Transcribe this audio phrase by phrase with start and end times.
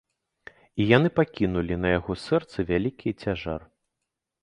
[0.79, 3.61] І яны пакінулі на яго сэрцы вялікі цяжар.